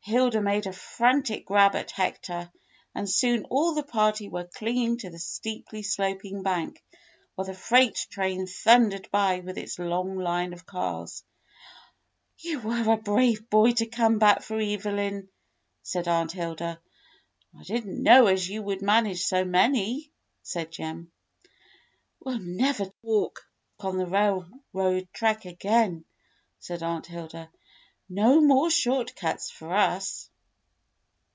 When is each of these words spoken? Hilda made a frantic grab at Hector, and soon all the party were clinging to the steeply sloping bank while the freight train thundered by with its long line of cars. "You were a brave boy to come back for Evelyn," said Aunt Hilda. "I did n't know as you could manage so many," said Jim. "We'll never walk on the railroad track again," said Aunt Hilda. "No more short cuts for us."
Hilda 0.00 0.40
made 0.40 0.66
a 0.66 0.72
frantic 0.72 1.44
grab 1.44 1.74
at 1.74 1.90
Hector, 1.90 2.50
and 2.94 3.06
soon 3.10 3.44
all 3.50 3.74
the 3.74 3.82
party 3.82 4.26
were 4.26 4.46
clinging 4.54 4.96
to 4.96 5.10
the 5.10 5.18
steeply 5.18 5.82
sloping 5.82 6.42
bank 6.42 6.82
while 7.34 7.44
the 7.46 7.52
freight 7.52 8.06
train 8.08 8.46
thundered 8.46 9.10
by 9.10 9.40
with 9.40 9.58
its 9.58 9.78
long 9.78 10.16
line 10.16 10.54
of 10.54 10.64
cars. 10.64 11.22
"You 12.38 12.60
were 12.60 12.90
a 12.90 12.96
brave 12.96 13.50
boy 13.50 13.72
to 13.72 13.86
come 13.86 14.18
back 14.18 14.40
for 14.40 14.58
Evelyn," 14.58 15.28
said 15.82 16.08
Aunt 16.08 16.32
Hilda. 16.32 16.80
"I 17.54 17.62
did 17.64 17.84
n't 17.86 17.98
know 18.00 18.28
as 18.28 18.48
you 18.48 18.64
could 18.64 18.80
manage 18.80 19.26
so 19.26 19.44
many," 19.44 20.10
said 20.42 20.70
Jim. 20.72 21.12
"We'll 22.20 22.38
never 22.38 22.90
walk 23.02 23.46
on 23.78 23.98
the 23.98 24.06
railroad 24.06 25.12
track 25.12 25.44
again," 25.44 26.06
said 26.58 26.82
Aunt 26.82 27.04
Hilda. 27.04 27.50
"No 28.10 28.40
more 28.40 28.70
short 28.70 29.14
cuts 29.14 29.50
for 29.50 29.70
us." 29.74 30.30